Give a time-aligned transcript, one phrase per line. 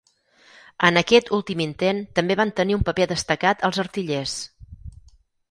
[0.87, 4.35] En aquest últim intent també van tenir un paper destacat els artillers.